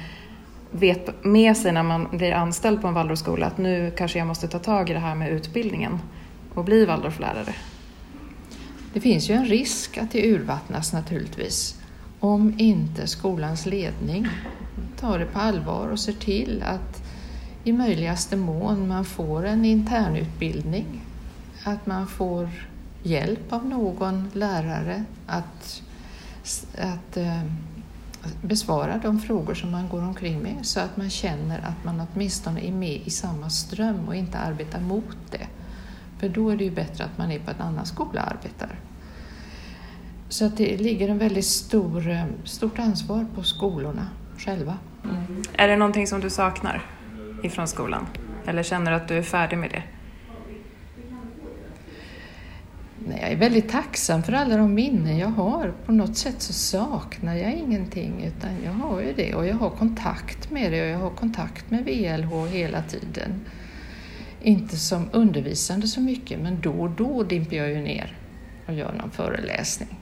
vet 0.72 1.24
med 1.24 1.58
sig 1.58 1.72
när 1.72 1.84
man 1.84 2.08
blir 2.12 2.32
anställd 2.32 2.82
på 2.82 2.88
en 2.88 2.94
Waldorfskola 2.94 3.46
att 3.46 3.58
nu 3.58 3.94
kanske 3.98 4.20
jag 4.20 4.28
måste 4.28 4.48
ta 4.48 4.60
tag 4.60 4.90
i 4.90 4.94
det 4.94 5.00
här 5.00 5.16
med 5.16 5.32
utbildningen 5.32 6.00
och 6.54 6.64
bli 6.64 6.86
Waldorflärare? 6.86 7.54
Det 8.94 9.00
finns 9.00 9.30
ju 9.30 9.34
en 9.34 9.46
risk 9.46 9.98
att 9.98 10.12
det 10.12 10.32
urvattnas 10.32 10.94
naturligtvis 10.94 11.80
om 12.20 12.54
inte 12.58 13.08
skolans 13.08 13.66
ledning 13.66 14.28
tar 15.00 15.20
det 15.20 15.26
på 15.26 15.40
allvar 15.40 15.88
och 15.88 16.00
ser 16.00 16.14
till 16.14 16.64
att 16.66 17.04
i 17.64 17.74
möjligaste 17.74 18.38
mån 18.38 18.88
man 18.88 19.06
får 19.06 19.46
en 19.46 19.66
internutbildning, 19.66 21.02
att 21.64 21.86
man 21.86 22.08
får 22.08 22.50
hjälp 23.04 23.54
av 23.54 23.66
någon 23.66 24.30
lärare 24.34 25.04
att, 25.28 25.82
att 26.78 27.18
eh, 27.18 27.42
besvara 28.42 28.98
de 28.98 29.20
frågor 29.20 29.54
som 29.54 29.72
man 29.72 29.90
går 29.90 30.02
omkring 30.02 30.40
med 30.40 30.66
så 30.66 30.80
att 30.80 30.98
man 30.98 31.10
känner 31.10 31.60
att 31.60 31.84
man 31.86 32.08
åtminstone 32.14 32.68
är 32.68 32.72
med 32.72 33.02
i 33.06 33.10
samma 33.10 33.50
ström 33.50 34.08
och 34.08 34.16
inte 34.16 34.38
arbetar 34.38 34.80
mot 34.80 35.18
det. 35.32 35.48
För 36.20 36.30
då 36.30 36.50
är 36.50 36.58
det 36.58 36.64
ju 36.64 36.72
bättre 36.72 37.04
att 37.04 37.18
man 37.18 37.32
är 37.32 37.40
på 37.40 37.52
en 37.52 37.62
annan 37.62 37.86
skola 37.86 38.22
och 38.22 38.32
arbetar. 38.32 38.80
Så 40.30 40.46
att 40.46 40.58
det 40.58 40.78
ligger 40.78 41.10
en 41.10 41.18
väldigt 41.18 41.46
stor, 41.46 42.10
eh, 42.10 42.26
stort 42.44 42.80
ansvar 42.80 43.26
på 43.36 43.44
skolorna 43.44 44.08
själva. 44.38 44.78
Mm. 45.04 45.44
Är 45.54 45.68
det 45.68 45.76
någonting 45.76 46.08
som 46.08 46.22
du 46.22 46.30
saknar 46.30 46.86
ifrån 47.44 47.68
skolan? 47.68 48.08
Eller 48.46 48.64
känner 48.64 48.92
du 48.92 48.98
att 48.98 49.08
du 49.08 49.18
är 49.18 49.24
färdig 49.24 49.58
med 49.58 49.70
det? 49.70 49.84
Nej, 53.10 53.20
jag 53.22 53.32
är 53.32 53.36
väldigt 53.38 53.70
tacksam 53.70 54.24
för 54.24 54.34
alla 54.34 54.58
de 54.58 54.74
minnen 54.74 55.18
jag 55.18 55.28
har. 55.28 55.74
På 55.86 55.92
något 55.92 56.18
sätt 56.18 56.42
så 56.42 56.54
saknar 56.54 57.36
jag 57.36 57.54
ingenting 57.54 58.24
utan 58.24 58.52
jag 58.66 58.72
har 58.72 59.02
ju 59.02 59.14
det 59.14 59.36
och 59.36 59.48
jag 59.48 59.56
har 59.56 59.70
kontakt 59.70 60.52
med 60.52 60.72
det 60.72 60.82
och 60.82 60.88
jag 60.88 60.98
har 60.98 61.10
kontakt 61.10 61.72
med 61.72 61.86
VLH 61.86 62.46
hela 62.46 62.82
tiden. 62.84 63.46
Inte 64.42 64.78
som 64.78 65.10
undervisande 65.12 65.88
så 65.88 66.02
mycket 66.02 66.40
men 66.40 66.62
då 66.62 66.72
och 66.72 66.90
då 66.90 67.24
dimper 67.24 67.56
jag 67.56 67.70
ju 67.70 67.82
ner 67.82 68.18
och 68.68 68.74
gör 68.74 68.94
någon 68.94 69.12
föreläsning. 69.12 70.00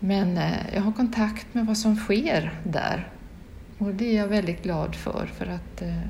Men 0.00 0.38
eh, 0.38 0.74
jag 0.74 0.82
har 0.82 0.92
kontakt 0.92 1.54
med 1.54 1.66
vad 1.66 1.78
som 1.78 1.96
sker 1.96 2.60
där 2.64 3.08
och 3.78 3.94
det 3.94 4.04
är 4.04 4.16
jag 4.16 4.28
väldigt 4.28 4.62
glad 4.62 4.94
för 4.94 5.26
för 5.26 5.46
att 5.46 5.82
eh, 5.82 6.00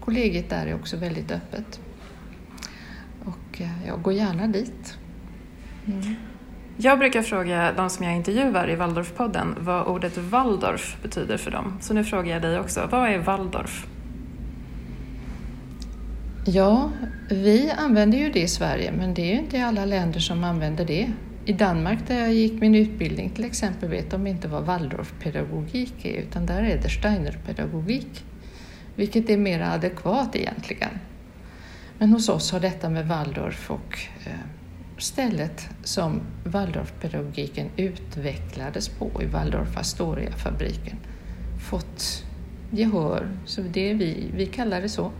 kollegiet 0.00 0.50
där 0.50 0.66
är 0.66 0.74
också 0.74 0.96
väldigt 0.96 1.30
öppet. 1.30 1.80
Och 3.24 3.60
eh, 3.60 3.86
jag 3.86 4.02
går 4.02 4.12
gärna 4.12 4.46
dit. 4.46 4.98
Mm. 5.86 6.14
Jag 6.76 6.98
brukar 6.98 7.22
fråga 7.22 7.72
de 7.76 7.90
som 7.90 8.06
jag 8.06 8.16
intervjuar 8.16 8.70
i 8.70 8.76
Waldorfpodden 8.76 9.56
vad 9.60 9.86
ordet 9.86 10.18
Waldorf 10.18 10.96
betyder 11.02 11.36
för 11.36 11.50
dem. 11.50 11.78
Så 11.80 11.94
nu 11.94 12.04
frågar 12.04 12.32
jag 12.32 12.42
dig 12.42 12.60
också, 12.60 12.88
vad 12.90 13.08
är 13.08 13.18
Waldorf? 13.18 13.86
Ja, 16.46 16.90
vi 17.30 17.70
använder 17.70 18.18
ju 18.18 18.30
det 18.30 18.40
i 18.40 18.48
Sverige 18.48 18.92
men 18.92 19.14
det 19.14 19.22
är 19.22 19.34
ju 19.34 19.38
inte 19.38 19.64
alla 19.64 19.84
länder 19.84 20.20
som 20.20 20.44
använder 20.44 20.84
det. 20.84 21.12
I 21.44 21.52
Danmark 21.52 21.98
där 22.06 22.18
jag 22.18 22.34
gick 22.34 22.60
min 22.60 22.74
utbildning 22.74 23.30
till 23.30 23.44
exempel 23.44 23.88
vet 23.88 24.10
de 24.10 24.26
inte 24.26 24.48
vad 24.48 24.64
Waldorfpedagogik 24.64 26.04
är 26.04 26.22
utan 26.22 26.46
där 26.46 26.62
är 26.62 26.82
det 26.82 26.88
Steinerpedagogik. 26.88 28.24
Vilket 28.94 29.30
är 29.30 29.36
mer 29.36 29.60
adekvat 29.60 30.36
egentligen. 30.36 30.90
Men 31.98 32.10
hos 32.10 32.28
oss 32.28 32.52
har 32.52 32.60
detta 32.60 32.88
med 32.88 33.08
Waldorf 33.08 33.70
och 33.70 33.98
eh, 34.24 34.32
stället 35.02 35.68
som 35.84 36.20
Waldorfpedagogiken 36.44 37.70
utvecklades 37.76 38.88
på 38.88 39.22
i 39.22 39.26
Waldorf 39.26 39.76
Astoria-fabriken 39.76 40.96
fått 41.70 42.24
gehör, 42.70 43.28
så 43.44 43.60
det 43.60 43.94
vi, 43.94 44.30
vi 44.34 44.46
kallar 44.46 44.80
det 44.80 44.88
så. 44.88 45.10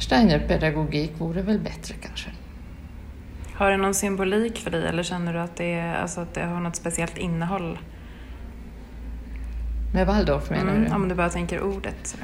Steinerpedagogik 0.00 1.12
vore 1.18 1.42
väl 1.42 1.58
bättre 1.58 1.94
kanske. 1.94 2.30
Har 3.54 3.70
det 3.70 3.76
någon 3.76 3.94
symbolik 3.94 4.58
för 4.58 4.70
dig 4.70 4.86
eller 4.86 5.02
känner 5.02 5.32
du 5.32 5.40
att 5.40 5.56
det, 5.56 5.72
är, 5.72 5.94
alltså 5.94 6.20
att 6.20 6.34
det 6.34 6.42
har 6.42 6.60
något 6.60 6.76
speciellt 6.76 7.18
innehåll? 7.18 7.78
Med 9.94 10.06
Waldorf 10.06 10.50
menar 10.50 10.74
mm, 10.74 10.84
du? 10.84 10.94
Om 10.94 11.08
du 11.08 11.14
bara 11.14 11.30
tänker 11.30 11.62
ordet. 11.62 11.96
Så. 12.02 12.16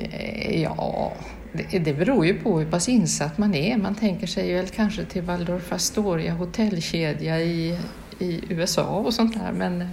Eh, 0.00 0.62
ja, 0.62 1.12
det, 1.52 1.78
det 1.78 1.94
beror 1.94 2.26
ju 2.26 2.34
på 2.34 2.58
hur 2.58 2.70
pass 2.70 2.88
insatt 2.88 3.38
man 3.38 3.54
är. 3.54 3.76
Man 3.76 3.94
tänker 3.94 4.26
sig 4.26 4.54
väl 4.54 4.68
kanske 4.68 5.04
till 5.04 5.22
Waldorf 5.22 5.72
Astoria 5.72 6.34
hotellkedja 6.34 7.40
i, 7.40 7.78
i 8.18 8.40
USA 8.48 8.88
och 8.88 9.14
sånt 9.14 9.34
där 9.34 9.52
men 9.52 9.78
det 9.78 9.86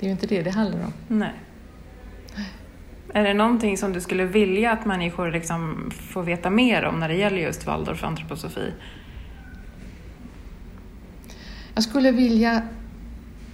är 0.00 0.04
ju 0.04 0.10
inte 0.10 0.26
det 0.26 0.42
det 0.42 0.50
handlar 0.50 0.84
om. 0.84 0.92
Nej. 1.08 1.32
Är 3.12 3.24
det 3.24 3.34
någonting 3.34 3.76
som 3.76 3.92
du 3.92 4.00
skulle 4.00 4.24
vilja 4.24 4.72
att 4.72 4.86
människor 4.86 5.32
liksom 5.32 5.90
får 5.90 6.22
veta 6.22 6.50
mer 6.50 6.84
om 6.84 7.00
när 7.00 7.08
det 7.08 7.14
gäller 7.14 7.38
just 7.38 7.66
Waldorf-antroposofi? 7.66 8.72
Jag 11.74 11.84
skulle 11.84 12.10
vilja 12.10 12.62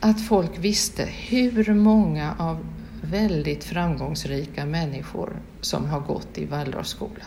att 0.01 0.27
folk 0.27 0.59
visste 0.59 1.03
hur 1.03 1.75
många 1.75 2.35
av 2.39 2.67
väldigt 3.03 3.65
framgångsrika 3.65 4.67
människor 4.67 5.37
som 5.61 5.87
har 5.87 6.01
gått 6.01 6.39
i 6.39 6.45
Waldorfskola. 6.45 7.27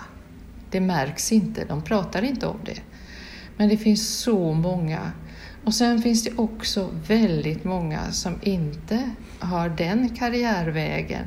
Det 0.72 0.82
märks 0.82 1.32
inte, 1.32 1.66
de 1.66 1.82
pratar 1.82 2.22
inte 2.22 2.48
om 2.48 2.60
det. 2.66 2.82
Men 3.58 3.70
det 3.70 3.78
finns 3.78 4.10
så 4.10 4.54
många. 4.54 5.12
Och 5.64 5.74
sen 5.74 6.02
finns 6.02 6.24
det 6.24 6.32
också 6.36 6.90
väldigt 7.08 7.64
många 7.64 8.12
som 8.12 8.36
inte 8.42 9.12
har 9.40 9.70
den 9.70 10.10
karriärvägen 10.10 11.26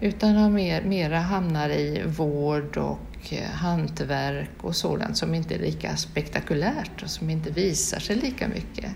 utan 0.00 0.36
har 0.36 0.50
mer, 0.50 0.82
mera 0.82 1.18
hamnar 1.18 1.70
i 1.70 2.02
vård 2.06 2.76
och 2.76 3.32
eh, 3.32 3.50
hantverk 3.50 4.50
och 4.60 4.76
sådant 4.76 5.16
som 5.16 5.34
inte 5.34 5.54
är 5.54 5.58
lika 5.58 5.96
spektakulärt 5.96 7.02
och 7.02 7.10
som 7.10 7.30
inte 7.30 7.50
visar 7.50 8.00
sig 8.00 8.16
lika 8.16 8.48
mycket. 8.48 8.90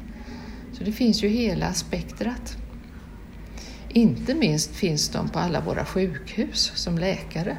Så 0.72 0.84
det 0.84 0.92
finns 0.92 1.22
ju 1.22 1.28
hela 1.28 1.72
spektrat. 1.72 2.56
Inte 3.96 4.34
minst 4.34 4.76
finns 4.76 5.08
de 5.08 5.28
på 5.28 5.38
alla 5.38 5.60
våra 5.60 5.84
sjukhus 5.84 6.72
som 6.74 6.98
läkare 6.98 7.56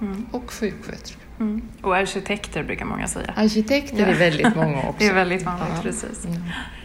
mm. 0.00 0.26
och 0.32 0.50
sjuksköterskor. 0.50 1.22
Mm. 1.40 1.68
Och 1.82 1.96
arkitekter 1.96 2.62
brukar 2.62 2.84
många 2.84 3.06
säga. 3.06 3.32
Arkitekter 3.36 4.00
ja. 4.00 4.06
är 4.06 4.14
väldigt 4.14 4.56
många 4.56 4.78
också. 4.78 4.94
det 4.98 5.06
är 5.06 5.14
väldigt 5.14 5.42
vanligt, 5.42 5.68
ja. 5.76 5.82
precis. 5.82 6.24
Mm. 6.24 6.42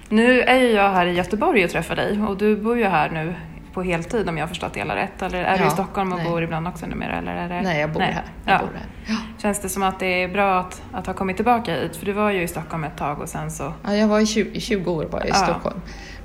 Nu 0.10 0.42
är 0.42 0.76
jag 0.76 0.92
här 0.92 1.06
i 1.06 1.14
Göteborg 1.14 1.66
och 1.66 1.72
träffar 1.72 1.96
dig 1.96 2.22
och 2.22 2.38
du 2.38 2.56
bor 2.56 2.78
ju 2.78 2.86
här 2.86 3.10
nu 3.10 3.36
på 3.74 3.84
heltid 3.84 4.30
om 4.30 4.38
jag 4.38 4.44
har 4.44 4.48
förstått 4.48 4.74
det 4.74 4.80
hela 4.80 4.96
rätt. 4.96 5.22
Eller 5.22 5.44
är 5.44 5.58
ja, 5.58 5.62
du 5.62 5.68
i 5.68 5.70
Stockholm 5.70 6.14
och 6.14 6.20
nej. 6.20 6.30
bor 6.30 6.44
ibland 6.44 6.68
också 6.68 6.86
numera? 6.86 7.18
Eller 7.18 7.36
är 7.36 7.50
det... 7.50 7.62
Nej, 7.62 7.82
jag 7.82 7.92
bor 7.92 8.00
nej. 8.00 8.12
här. 8.12 8.24
Jag 8.46 8.54
ja. 8.54 8.60
bor 8.60 8.74
här. 8.74 8.86
Ja. 9.06 9.18
Känns 9.42 9.62
det 9.62 9.70
som 9.70 9.84
att 9.84 10.00
det 10.00 10.24
är 10.24 10.28
bra 10.28 10.60
att, 10.60 10.82
att 10.92 11.08
ha 11.08 11.14
kommit 11.14 11.36
tillbaka 11.36 11.76
hit? 11.76 11.96
För 11.96 12.06
du 12.06 12.12
var 12.12 12.32
ju 12.32 12.42
i 12.42 12.48
Stockholm 12.48 12.84
ett 12.84 12.98
tag 12.98 13.20
och 13.20 13.30
sen 13.30 13.52
så... 13.52 13.74
Ja, 13.84 13.96
jag 13.96 14.08
var 14.08 14.20
i 14.20 14.26
20, 14.26 14.60
20 14.60 14.92
år 14.92 15.06
var 15.06 15.28
i 15.28 15.32
Stockholm. 15.34 15.82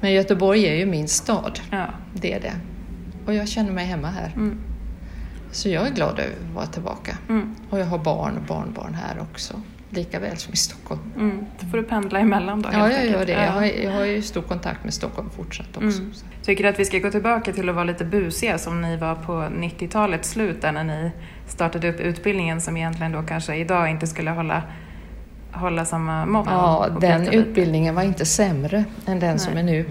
Men 0.07 0.15
Göteborg 0.15 0.67
är 0.67 0.75
ju 0.75 0.87
min 0.87 1.09
stad. 1.09 1.61
Det 2.13 2.33
är 2.33 2.41
det. 2.41 2.53
Och 3.27 3.35
jag 3.35 3.49
känner 3.49 3.73
mig 3.73 3.87
hemma 3.87 4.11
här. 4.11 4.33
Mm. 4.37 4.59
Så 5.51 5.69
jag 5.69 5.87
är 5.87 5.91
glad 5.91 6.19
över 6.19 6.33
att 6.49 6.55
vara 6.55 6.67
tillbaka. 6.67 7.19
Mm. 7.29 7.55
Och 7.71 7.79
jag 7.79 7.87
har 7.87 7.99
barn 7.99 8.37
och 8.37 8.43
barnbarn 8.43 8.95
här 8.95 9.21
också. 9.21 9.63
Lika 9.91 10.21
väl 10.21 10.37
som 10.37 10.53
i 10.53 10.57
Stockholm. 10.57 11.01
Mm. 11.17 11.47
Då 11.61 11.67
får 11.67 11.77
du 11.77 11.83
pendla 11.83 12.19
emellan 12.19 12.63
då? 12.63 12.69
Ja, 12.73 12.93
jag 12.93 13.07
gör 13.07 13.27
det. 13.27 13.33
Jag 13.33 13.53
har, 13.53 13.65
jag 13.65 13.93
har 13.93 14.05
ju 14.05 14.23
stor 14.23 14.43
kontakt 14.43 14.85
med 14.85 14.95
Stockholm 14.95 15.31
fortsatt 15.31 15.77
också. 15.77 16.01
Mm. 16.01 16.13
Tycker 16.43 16.65
du 16.65 16.71
att 16.71 16.79
vi 16.79 16.85
ska 16.85 16.99
gå 16.99 17.11
tillbaka 17.11 17.53
till 17.53 17.69
att 17.69 17.75
vara 17.75 17.85
lite 17.85 18.05
busiga 18.05 18.59
som 18.59 18.83
ni 18.83 18.97
var 18.97 19.15
på 19.15 19.33
90-talets 19.33 20.31
slut 20.31 20.63
där 20.63 20.73
när 20.73 20.85
ni 20.85 21.11
startade 21.47 21.91
upp 21.91 22.01
utbildningen 22.01 22.61
som 22.61 22.77
egentligen 22.77 23.13
då 23.13 23.23
kanske 23.23 23.57
idag 23.57 23.91
inte 23.91 24.07
skulle 24.07 24.31
hålla 24.31 24.63
hålla 25.57 25.85
samma 25.85 26.27
mått? 26.27 26.47
Ja, 26.47 26.89
den 27.01 27.29
utbildningen 27.29 27.95
var 27.95 28.03
inte 28.03 28.25
sämre 28.25 28.85
än 29.07 29.21
den 29.21 29.31
Nej. 29.31 29.39
som 29.39 29.57
är 29.57 29.63
nu. 29.63 29.87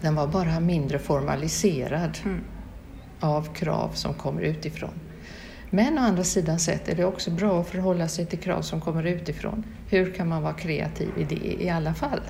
Den 0.00 0.14
var 0.14 0.26
bara 0.26 0.60
mindre 0.60 0.98
formaliserad 0.98 2.18
mm. 2.24 2.40
av 3.20 3.54
krav 3.54 3.90
som 3.94 4.14
kommer 4.14 4.42
utifrån. 4.42 4.94
Men 5.70 5.98
å 5.98 6.02
andra 6.02 6.24
sidan 6.24 6.58
sett 6.58 6.88
är 6.88 6.94
det 6.94 7.04
också 7.04 7.30
bra 7.30 7.60
att 7.60 7.68
förhålla 7.68 8.08
sig 8.08 8.26
till 8.26 8.38
krav 8.38 8.62
som 8.62 8.80
kommer 8.80 9.06
utifrån. 9.06 9.64
Hur 9.88 10.12
kan 10.12 10.28
man 10.28 10.42
vara 10.42 10.52
kreativ 10.52 11.08
i 11.16 11.24
det 11.24 11.62
i 11.64 11.70
alla 11.70 11.94
fall? 11.94 12.20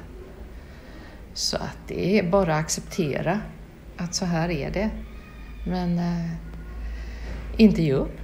Så 1.35 1.57
att 1.57 1.79
det 1.87 2.19
är 2.19 2.31
bara 2.31 2.55
att 2.55 2.61
acceptera 2.61 3.41
att 3.97 4.15
så 4.15 4.25
här 4.25 4.51
är 4.51 4.71
det. 4.71 4.91
Men 5.67 5.99
eh, 5.99 6.31
inte 7.57 7.83
ge 7.83 7.93
upp. 7.93 8.21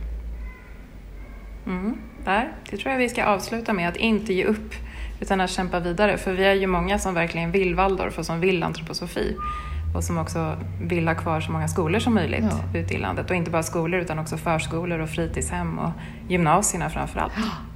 Mm, 1.67 1.99
där. 2.25 2.53
Det 2.71 2.77
tror 2.77 2.93
jag 2.93 2.99
vi 2.99 3.09
ska 3.09 3.25
avsluta 3.25 3.73
med, 3.73 3.89
att 3.89 3.97
inte 3.97 4.35
ge 4.35 4.45
upp 4.45 4.75
utan 5.21 5.41
att 5.41 5.51
kämpa 5.51 5.81
vidare. 5.81 6.19
För 6.19 6.33
vi 6.33 6.45
är 6.45 6.55
ju 6.55 6.67
många 6.67 6.99
som 6.99 7.15
verkligen 7.15 7.53
vill 7.53 7.75
Waldorf 7.75 8.19
och 8.19 8.27
som 8.27 8.41
vill 8.41 8.63
antroposofi 8.63 9.37
och 9.95 10.05
som 10.05 10.19
också 10.19 10.57
vill 10.83 11.09
ha 11.09 11.15
kvar 11.15 11.41
så 11.41 11.53
många 11.53 11.69
skolor 11.69 11.99
som 11.99 12.15
möjligt 12.15 12.45
ja. 12.73 12.79
ute 12.79 12.95
i 12.95 12.99
landet. 12.99 13.31
Och 13.31 13.37
inte 13.37 13.51
bara 13.51 13.63
skolor 13.63 14.01
utan 14.01 14.19
också 14.19 14.37
förskolor 14.37 14.99
och 14.99 15.11
fritidshem 15.11 15.79
och 15.79 15.91
gymnasierna 16.29 16.91
framför 16.91 17.21
allt. 17.21 17.33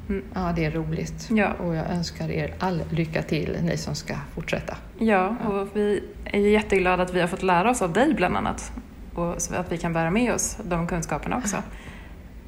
Mm. 0.09 0.25
Ja, 0.35 0.53
det 0.57 0.65
är 0.65 0.71
roligt. 0.71 1.29
Ja. 1.31 1.53
Och 1.53 1.75
jag 1.75 1.91
önskar 1.91 2.31
er 2.31 2.55
all 2.59 2.83
lycka 2.91 3.23
till, 3.23 3.59
ni 3.63 3.77
som 3.77 3.95
ska 3.95 4.15
fortsätta. 4.35 4.77
Ja, 4.99 5.37
och 5.45 5.69
vi 5.73 6.03
är 6.25 6.41
jätteglada 6.41 7.03
att 7.03 7.15
vi 7.15 7.21
har 7.21 7.29
fått 7.29 7.43
lära 7.43 7.71
oss 7.71 7.83
av 7.83 7.93
dig 7.93 8.15
bland 8.15 8.37
annat. 8.37 8.73
Och 9.15 9.43
så 9.43 9.55
att 9.55 9.73
vi 9.73 9.79
kan 9.79 9.93
bära 9.93 10.11
med 10.11 10.35
oss 10.35 10.59
de 10.65 10.87
kunskaperna 10.87 11.37
också 11.37 11.57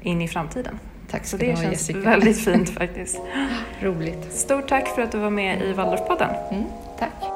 in 0.01 0.21
i 0.21 0.27
framtiden. 0.27 0.79
Tack 1.11 1.25
så 1.25 1.37
det 1.37 1.45
känns 1.45 1.63
Jessica. 1.63 1.99
väldigt 1.99 2.45
fint 2.45 2.69
faktiskt. 2.69 3.19
Roligt. 3.81 4.33
Stort 4.33 4.67
tack 4.67 4.87
för 4.95 5.01
att 5.01 5.11
du 5.11 5.17
var 5.17 5.29
med 5.29 5.61
i 5.61 5.73
Waldorfpodden. 5.73 6.29
Mm, 6.51 6.63
tack. 6.99 7.26